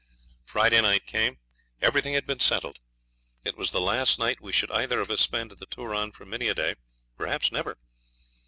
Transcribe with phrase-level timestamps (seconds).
[0.45, 1.37] Friday night came;
[1.79, 2.79] everything had been settled.
[3.45, 6.25] It was the last night we should either of us spend at the Turon for
[6.25, 6.73] many a day
[7.15, 7.77] perhaps never.